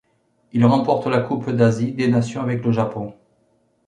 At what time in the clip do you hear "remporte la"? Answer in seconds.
0.65-1.19